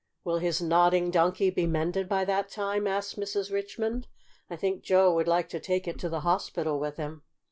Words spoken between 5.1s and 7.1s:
would like to take it to the hospital with